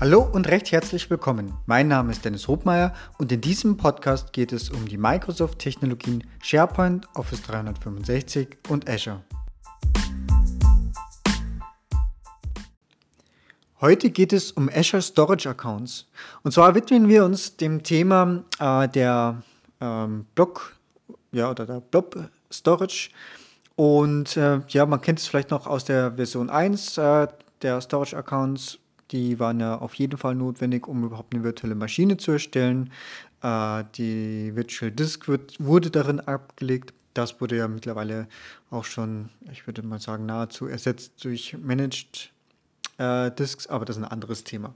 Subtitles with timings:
[0.00, 1.52] Hallo und recht herzlich willkommen.
[1.66, 7.06] Mein Name ist Dennis Hobmeier und in diesem Podcast geht es um die Microsoft-Technologien SharePoint,
[7.14, 9.20] Office 365 und Azure.
[13.82, 16.06] Heute geht es um Azure Storage Accounts.
[16.44, 19.42] Und zwar widmen wir uns dem Thema äh, der
[19.82, 20.76] ähm, Block
[21.30, 22.16] ja, oder der Blob
[22.50, 23.10] Storage.
[23.76, 27.28] Und äh, ja, man kennt es vielleicht noch aus der Version 1 äh,
[27.60, 28.78] der Storage Accounts
[29.10, 32.90] die waren ja auf jeden Fall notwendig, um überhaupt eine virtuelle Maschine zu erstellen.
[33.42, 36.92] Äh, die Virtual Disk wird, wurde darin abgelegt.
[37.14, 38.28] Das wurde ja mittlerweile
[38.70, 42.32] auch schon, ich würde mal sagen, nahezu ersetzt durch Managed
[42.98, 44.74] äh, Disks, aber das ist ein anderes Thema.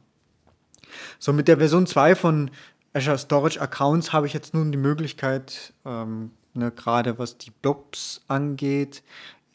[1.18, 2.50] So, mit der Version 2 von
[2.92, 8.22] Azure Storage Accounts habe ich jetzt nun die Möglichkeit, ähm, ne, gerade was die Blobs
[8.28, 9.02] angeht,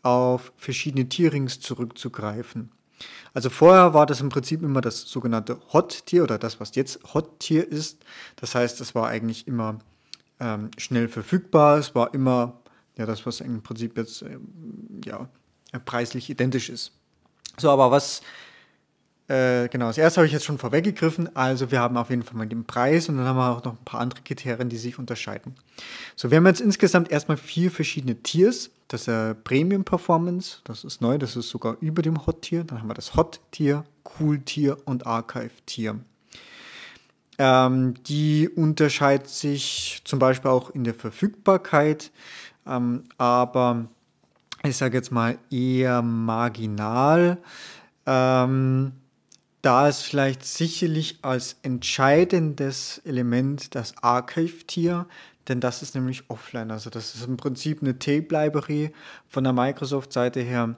[0.02, 2.72] auf verschiedene Tierings zurückzugreifen.
[3.34, 7.68] Also vorher war das im Prinzip immer das sogenannte Hot-Tier oder das, was jetzt Hot-Tier
[7.68, 8.04] ist.
[8.36, 9.80] Das heißt, es war eigentlich immer
[10.40, 11.78] ähm, schnell verfügbar.
[11.78, 12.60] Es war immer
[12.98, 15.30] ja, das, was im Prinzip jetzt ähm, ja,
[15.86, 16.92] preislich identisch ist.
[17.58, 18.22] So, aber was
[19.30, 21.36] äh, genau, das erste habe ich jetzt schon vorweggegriffen.
[21.36, 23.74] Also wir haben auf jeden Fall mal den Preis und dann haben wir auch noch
[23.74, 25.54] ein paar andere Kriterien, die sich unterscheiden.
[26.16, 28.72] So, wir haben jetzt insgesamt erstmal vier verschiedene Tiers.
[28.88, 32.64] Das äh, Premium Performance, das ist neu, das ist sogar über dem Hot Tier.
[32.64, 33.84] Dann haben wir das Hot Tier,
[34.20, 36.00] Cool Tier und Archive Tier.
[37.38, 42.10] Ähm, die unterscheidet sich zum Beispiel auch in der Verfügbarkeit,
[42.66, 43.86] ähm, aber
[44.64, 47.38] ich sage jetzt mal eher marginal.
[48.08, 48.94] Ähm,
[49.62, 55.06] da ist vielleicht sicherlich als entscheidendes Element das Archive-Tier,
[55.48, 56.72] denn das ist nämlich offline.
[56.72, 58.94] Also das ist im Prinzip eine Tape-Library
[59.28, 60.78] von der Microsoft-Seite her,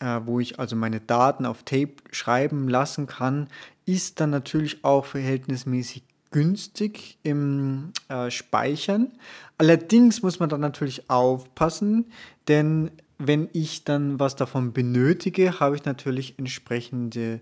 [0.00, 3.48] äh, wo ich also meine Daten auf Tape schreiben lassen kann,
[3.84, 9.12] ist dann natürlich auch verhältnismäßig günstig im äh, Speichern.
[9.58, 12.06] Allerdings muss man dann natürlich aufpassen,
[12.48, 17.40] denn wenn ich dann was davon benötige, habe ich natürlich entsprechende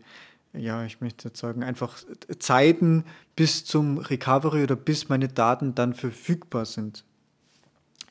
[0.56, 1.98] ja, ich möchte jetzt sagen, einfach
[2.38, 3.04] Zeiten
[3.37, 7.04] bis zum Recovery oder bis meine Daten dann verfügbar sind.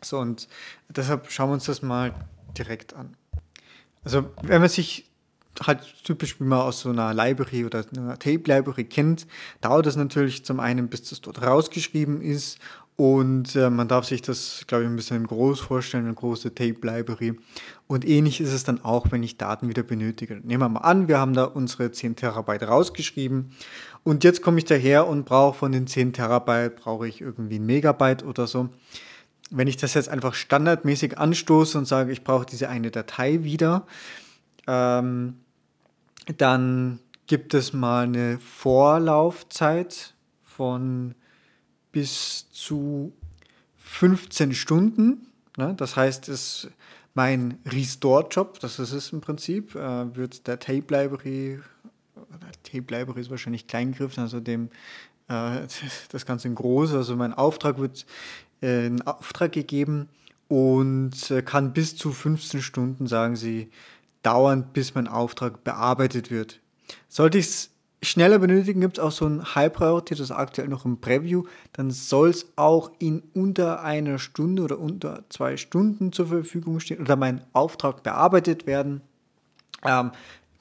[0.02, 0.48] So, und
[0.90, 2.14] deshalb schauen wir uns das mal
[2.58, 3.16] direkt an.
[4.04, 5.09] Also, wenn man sich
[5.62, 9.28] halt typisch, wie man aus so einer Library oder einer Tape-Library kennt,
[9.62, 12.60] dauert es natürlich zum einen, bis das dort rausgeschrieben ist
[12.96, 17.40] und äh, man darf sich das, glaube ich, ein bisschen groß vorstellen, eine große Tape-Library.
[17.88, 20.36] Und ähnlich ist es dann auch, wenn ich Daten wieder benötige.
[20.44, 23.52] Nehmen wir mal an, wir haben da unsere 10 Terabyte rausgeschrieben.
[24.04, 27.66] Und jetzt komme ich daher und brauche von den 10 Terabyte, brauche ich irgendwie ein
[27.66, 28.70] Megabyte oder so.
[29.50, 33.88] Wenn ich das jetzt einfach standardmäßig anstoße und sage, ich brauche diese eine Datei wieder,
[34.68, 35.40] ähm,
[36.38, 41.16] dann gibt es mal eine Vorlaufzeit von
[41.94, 43.14] bis zu
[43.78, 45.28] 15 Stunden.
[45.56, 45.74] Ne?
[45.78, 46.68] Das heißt, es,
[47.14, 51.62] mein Restore-Job, das ist es im Prinzip, äh, wird der Tape-Library,
[52.64, 54.70] Tape-Library ist wahrscheinlich Kleingriff, also dem
[55.30, 55.68] äh,
[56.09, 58.06] das Ganze in groß, also mein Auftrag wird
[58.62, 60.10] äh, in Auftrag gegeben
[60.48, 63.70] und äh, kann bis zu 15 Stunden, sagen sie,
[64.24, 66.60] dauern, bis mein Auftrag bearbeitet wird.
[67.08, 67.73] Sollte ich es
[68.03, 71.44] schneller benötigen, gibt es auch so ein High Priority, das ist aktuell noch im Preview.
[71.74, 77.02] Dann soll es auch in unter einer Stunde oder unter zwei Stunden zur Verfügung stehen
[77.02, 79.02] oder mein Auftrag bearbeitet werden.
[79.84, 80.12] Ähm,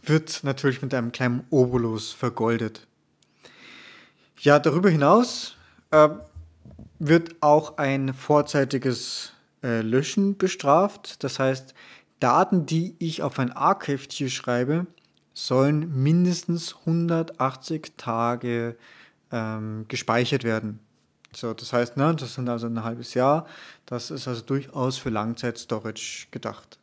[0.03, 2.87] wird natürlich mit einem kleinen Obolus vergoldet.
[4.39, 5.57] Ja, darüber hinaus
[5.91, 6.09] äh,
[6.99, 9.33] wird auch ein vorzeitiges
[9.63, 11.23] äh, Löschen bestraft.
[11.23, 11.75] Das heißt,
[12.19, 14.87] Daten, die ich auf ein Archive-Tier schreibe,
[15.35, 18.77] sollen mindestens 180 Tage
[19.31, 20.81] ähm, gespeichert werden.
[21.35, 23.47] So, das heißt, ne, das sind also ein halbes Jahr.
[23.87, 26.79] Das ist also durchaus für Langzeit-Storage gedacht.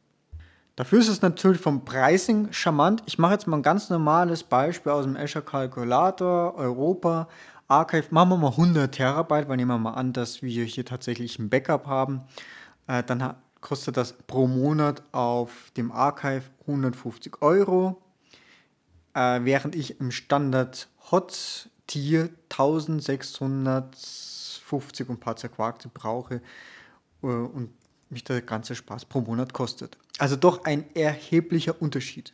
[0.75, 3.03] Dafür ist es natürlich vom Pricing charmant.
[3.05, 7.27] Ich mache jetzt mal ein ganz normales Beispiel aus dem Azure Calculator, Europa,
[7.67, 8.07] Archive.
[8.11, 11.49] Machen wir mal 100 Terabyte, weil nehmen wir mal an, dass wir hier tatsächlich ein
[11.49, 12.21] Backup haben.
[12.87, 18.01] Äh, dann kostet das pro Monat auf dem Archive 150 Euro
[19.13, 26.35] äh, während ich im Standard Hot Tier 1650 und paar zerquarkte brauche
[27.23, 27.71] äh, und
[28.09, 29.97] mich der ganze Spaß pro Monat kostet.
[30.19, 32.33] Also doch ein erheblicher Unterschied.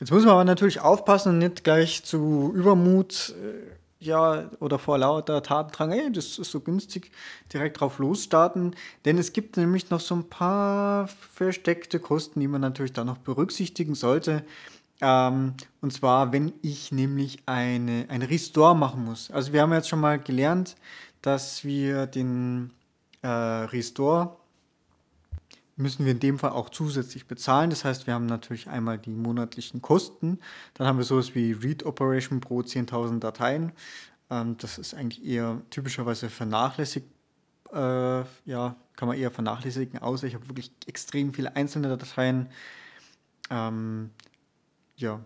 [0.00, 3.74] Jetzt muss man aber natürlich aufpassen und nicht gleich zu Übermut äh,
[4.04, 7.10] ja, oder vor lauter Tatendrang, ey, das ist so günstig,
[7.52, 8.76] direkt drauf losstarten.
[9.04, 13.18] Denn es gibt nämlich noch so ein paar versteckte Kosten, die man natürlich da noch
[13.18, 14.44] berücksichtigen sollte.
[15.00, 19.30] Ähm, und zwar, wenn ich nämlich eine, eine Restore machen muss.
[19.30, 20.76] Also wir haben jetzt schon mal gelernt,
[21.22, 22.70] dass wir den
[23.22, 24.36] äh, Restore
[25.76, 27.70] müssen wir in dem Fall auch zusätzlich bezahlen.
[27.70, 30.38] Das heißt, wir haben natürlich einmal die monatlichen Kosten.
[30.74, 33.72] Dann haben wir sowas wie Read Operation pro 10.000 Dateien.
[34.30, 37.06] Ähm, das ist eigentlich eher typischerweise vernachlässigt.
[37.72, 37.76] Äh,
[38.44, 42.48] ja, kann man eher vernachlässigen, außer ich habe wirklich extrem viele einzelne Dateien.
[43.50, 44.10] Ähm,
[44.96, 45.20] ja,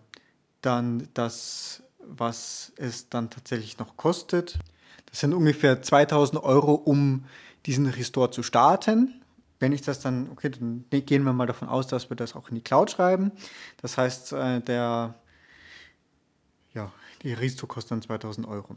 [0.61, 4.59] dann das, was es dann tatsächlich noch kostet.
[5.05, 7.25] Das sind ungefähr 2000 Euro, um
[7.65, 9.21] diesen Restore zu starten.
[9.59, 12.49] Wenn ich das dann, okay, dann gehen wir mal davon aus, dass wir das auch
[12.49, 13.31] in die Cloud schreiben.
[13.81, 15.15] Das heißt, äh, der,
[16.73, 16.91] ja,
[17.23, 18.75] die Restore kostet dann 2000 Euro.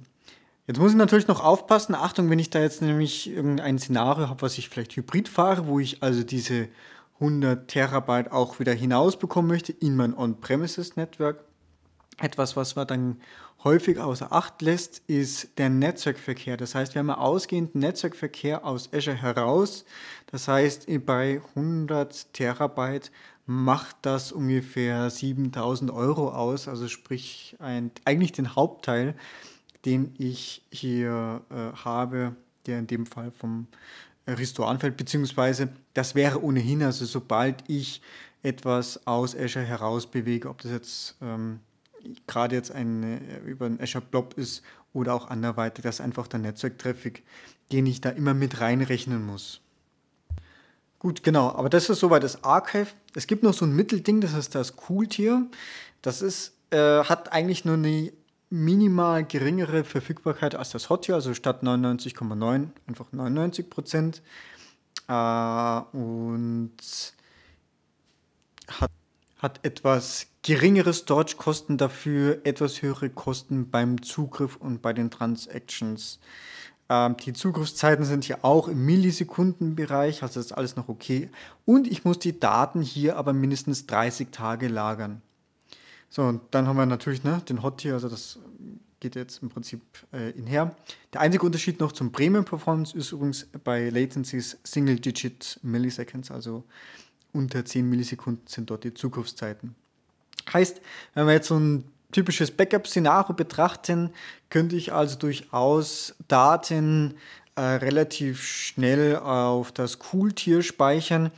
[0.67, 1.95] Jetzt muss ich natürlich noch aufpassen.
[1.95, 5.81] Achtung, wenn ich da jetzt nämlich irgendein Szenario habe, was ich vielleicht hybrid fahre, wo
[5.81, 6.69] ich also diese
[7.23, 11.45] 100 Terabyte auch wieder hinausbekommen möchte in mein On-Premises-Network.
[12.19, 13.21] Etwas, was man dann
[13.63, 16.57] häufig außer Acht lässt, ist der Netzwerkverkehr.
[16.57, 19.85] Das heißt, wir haben ausgehenden Netzwerkverkehr aus Azure heraus.
[20.27, 23.13] Das heißt, bei 100 Terabyte
[23.47, 26.67] macht das ungefähr 7000 Euro aus.
[26.67, 29.15] Also sprich ein, eigentlich den Hauptteil,
[29.85, 32.35] den ich hier äh, habe,
[32.67, 33.69] der in dem Fall vom
[34.27, 38.03] Restore anfällt, beziehungsweise das wäre ohnehin, also sobald ich
[38.43, 41.61] etwas aus Azure heraus bewege, ob das jetzt ähm,
[42.27, 46.29] gerade jetzt ein, äh, über ein Azure Blob ist oder auch anderweitig, das ist einfach
[46.29, 47.23] der Netzwerktraffic,
[47.71, 49.61] den ich da immer mit reinrechnen muss.
[50.99, 52.89] Gut, genau, aber das ist soweit das Archive.
[53.15, 55.49] Es gibt noch so ein Mittelding, das ist das Cool-Tier.
[56.01, 58.13] Das ist, äh, hat eigentlich nur eine
[58.53, 64.23] minimal geringere Verfügbarkeit als das Hot Tier, also statt 99,9 einfach 99 Prozent.
[65.09, 66.77] Äh, und
[68.69, 68.91] hat,
[69.39, 76.21] hat etwas geringere Storage-Kosten, dafür etwas höhere Kosten beim Zugriff und bei den Transactions.
[76.91, 81.31] Ähm, die Zugriffszeiten sind hier auch im Millisekundenbereich, also ist alles noch okay.
[81.65, 85.23] Und ich muss die Daten hier aber mindestens 30 Tage lagern.
[86.15, 88.39] So, und dann haben wir natürlich ne, den Hot Tier, also das
[89.01, 89.81] geht jetzt im Prinzip
[90.13, 90.77] äh, inher.
[91.15, 96.65] Der einzige Unterschied noch zum Premium Performance ist übrigens bei Latencies Single Digit Milliseconds, also
[97.33, 99.75] unter 10 Millisekunden sind dort die Zugriffszeiten.
[100.53, 100.83] Heißt,
[101.15, 104.11] wenn wir jetzt so ein typisches Backup-Szenario betrachten,
[104.51, 107.15] könnte ich also durchaus Daten
[107.55, 111.31] äh, relativ schnell auf das Cool-Tier speichern,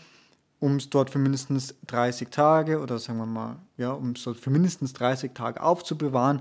[0.64, 4.38] um es dort für mindestens 30 Tage oder sagen wir mal, ja, um es dort
[4.38, 6.40] für mindestens 30 Tage aufzubewahren,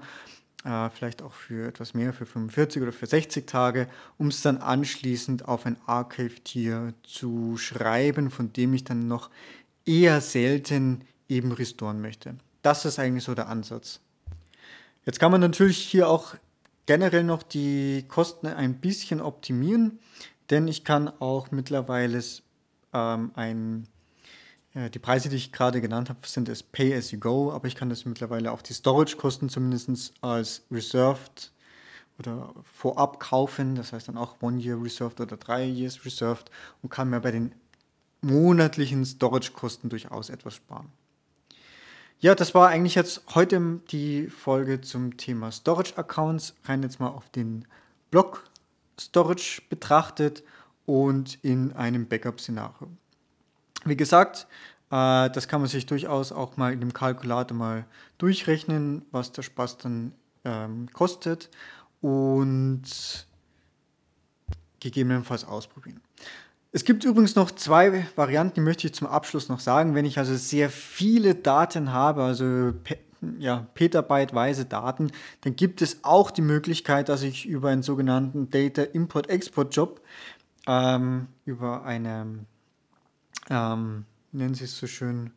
[0.63, 4.59] äh, vielleicht auch für etwas mehr, für 45 oder für 60 Tage, um es dann
[4.59, 9.29] anschließend auf ein Archive-Tier zu schreiben, von dem ich dann noch
[9.85, 12.35] eher selten eben restoren möchte.
[12.61, 13.99] Das ist eigentlich so der Ansatz.
[15.05, 16.35] Jetzt kann man natürlich hier auch
[16.85, 19.99] generell noch die Kosten ein bisschen optimieren,
[20.49, 22.23] denn ich kann auch mittlerweile
[22.93, 23.87] ähm, ein,
[24.75, 27.75] die Preise, die ich gerade genannt habe, sind es Pay as you go, aber ich
[27.75, 31.51] kann das mittlerweile auch die Storage-Kosten zumindest als Reserved
[32.17, 36.49] oder vorab kaufen, das heißt dann auch One Year Reserved oder drei Years Reserved
[36.81, 37.53] und kann mir bei den
[38.21, 40.91] monatlichen Storage-Kosten durchaus etwas sparen.
[42.19, 46.55] Ja, das war eigentlich jetzt heute die Folge zum Thema Storage Accounts.
[46.63, 47.67] Rein jetzt mal auf den
[48.11, 48.45] Block
[48.97, 50.43] Storage betrachtet
[50.85, 52.89] und in einem Backup-Szenario.
[53.85, 54.47] Wie gesagt,
[54.91, 57.85] äh, das kann man sich durchaus auch mal in dem Kalkulator mal
[58.17, 60.13] durchrechnen, was der Spaß dann
[60.45, 61.49] ähm, kostet
[62.01, 62.83] und
[64.79, 66.01] gegebenenfalls ausprobieren.
[66.71, 69.93] Es gibt übrigens noch zwei Varianten, die möchte ich zum Abschluss noch sagen.
[69.93, 72.73] Wenn ich also sehr viele Daten habe, also
[73.39, 75.11] ja, petabyteweise Daten,
[75.41, 80.01] dann gibt es auch die Möglichkeit, dass ich über einen sogenannten Data Import-Export Job,
[80.67, 82.45] ähm, über eine,
[83.49, 85.31] ähm, nennen Sie es so schön,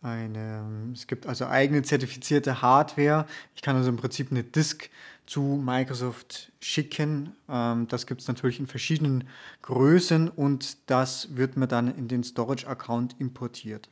[0.00, 3.26] eine, es gibt also eigene zertifizierte Hardware.
[3.56, 4.90] Ich kann also im Prinzip eine Disk
[5.26, 7.34] zu Microsoft schicken.
[7.48, 9.24] Ähm, das gibt es natürlich in verschiedenen
[9.62, 13.88] Größen und das wird mir dann in den Storage-Account importiert.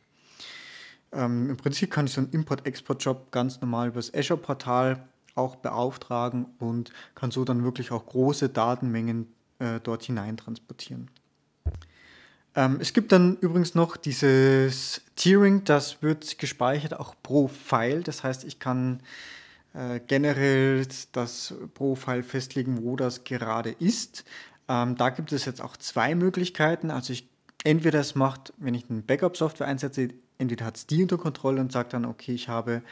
[1.13, 6.47] Ähm, Im Prinzip kann ich so einen Import-Export-Job ganz normal über das Azure-Portal auch beauftragen
[6.59, 9.27] und kann so dann wirklich auch große Datenmengen
[9.59, 11.11] äh, dort hinein transportieren.
[12.57, 18.03] Ähm, es gibt dann übrigens noch dieses Tiering, das wird gespeichert auch pro File.
[18.03, 19.01] Das heißt, ich kann
[19.75, 24.25] äh, generell das Profile festlegen, wo das gerade ist.
[24.69, 26.91] Ähm, da gibt es jetzt auch zwei Möglichkeiten.
[26.91, 27.29] Also ich
[27.63, 30.09] entweder es macht, wenn ich eine Backup-Software einsetze,
[30.39, 32.83] entweder hat es die unter Kontrolle und sagt dann, okay, ich habe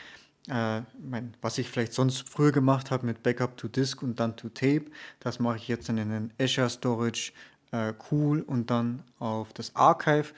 [0.48, 4.36] äh, mein, was ich vielleicht sonst früher gemacht habe mit Backup to Disk und dann
[4.36, 4.86] to Tape,
[5.20, 7.32] das mache ich jetzt dann in den Azure Storage
[7.74, 10.32] äh, cool und dann auf das Archive.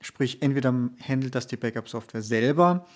[0.00, 2.86] Sprich, entweder handelt das die Backup-Software selber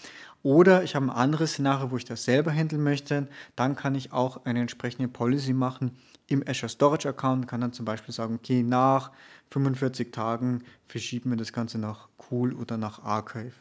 [0.43, 3.29] oder ich habe ein anderes Szenario, wo ich das selber handeln möchte.
[3.57, 5.97] Dann kann ich auch eine entsprechende Policy machen
[6.29, 7.49] im Azure Storage Account.
[7.49, 9.12] Kann dann zum Beispiel sagen, okay, nach
[9.50, 13.55] 45 Tagen verschieben wir das Ganze nach Cool oder nach Archive.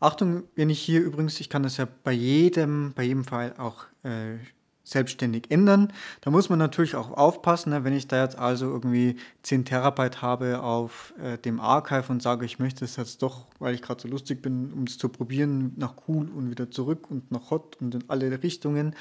[0.00, 3.86] Achtung, wenn ich hier übrigens, ich kann das ja bei jedem, bei jedem Fall auch
[4.02, 4.36] äh,
[4.84, 5.92] selbstständig ändern.
[6.20, 7.84] Da muss man natürlich auch aufpassen, ne?
[7.84, 12.44] wenn ich da jetzt also irgendwie 10 Terabyte habe auf äh, dem Archive und sage,
[12.44, 15.72] ich möchte es jetzt doch, weil ich gerade so lustig bin, um es zu probieren,
[15.76, 18.94] nach cool und wieder zurück und nach hot und in alle Richtungen.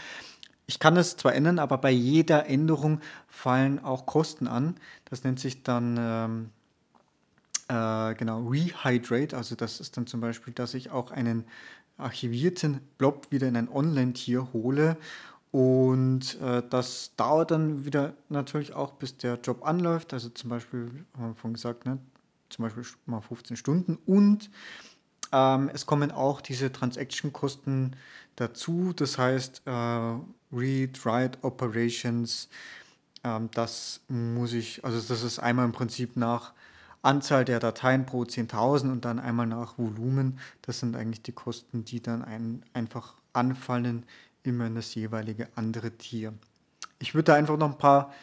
[0.65, 4.75] Ich kann es zwar ändern, aber bei jeder Änderung fallen auch Kosten an.
[5.05, 6.49] Das nennt sich dann ähm,
[7.67, 9.35] äh, genau Rehydrate.
[9.35, 11.43] Also das ist dann zum Beispiel, dass ich auch einen
[11.97, 14.97] archivierten Blob wieder in ein Online-Tier hole
[15.53, 20.11] und äh, das dauert dann wieder natürlich auch, bis der Job anläuft.
[20.11, 21.99] Also zum Beispiel, haben wir vorhin gesagt, ne,
[22.49, 23.99] zum Beispiel mal 15 Stunden.
[24.07, 24.49] Und
[25.31, 27.95] ähm, es kommen auch diese Transaction-Kosten
[28.35, 28.93] dazu.
[28.95, 29.71] Das heißt, äh,
[30.51, 32.49] Read, Write Operations,
[33.23, 36.53] ähm, das muss ich, also das ist einmal im Prinzip nach
[37.03, 40.39] Anzahl der Dateien pro 10.000 und dann einmal nach Volumen.
[40.63, 44.07] Das sind eigentlich die Kosten, die dann ein, einfach anfallen
[44.43, 46.33] immer in das jeweilige andere Tier.
[46.99, 48.13] Ich würde da einfach noch ein paar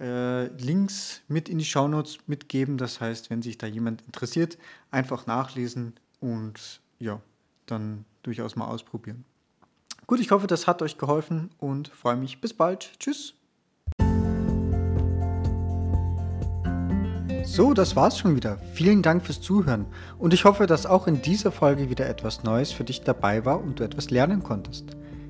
[0.00, 2.78] äh, Links mit in die Shownotes mitgeben.
[2.78, 4.58] Das heißt, wenn sich da jemand interessiert,
[4.90, 7.20] einfach nachlesen und ja,
[7.66, 9.24] dann durchaus mal ausprobieren.
[10.06, 12.40] Gut, ich hoffe, das hat euch geholfen und freue mich.
[12.40, 12.92] Bis bald.
[12.98, 13.34] Tschüss.
[17.44, 18.58] So, das war's schon wieder.
[18.74, 19.86] Vielen Dank fürs Zuhören
[20.18, 23.60] und ich hoffe, dass auch in dieser Folge wieder etwas Neues für dich dabei war
[23.60, 24.84] und du etwas lernen konntest.